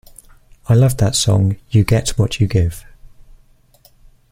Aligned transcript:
I 0.67 0.73
loved 0.73 0.97
that 0.97 1.13
song 1.15 1.57
'You 1.69 1.83
Get 1.83 2.09
What 2.17 2.39
You 2.39 2.47
Give. 2.47 2.83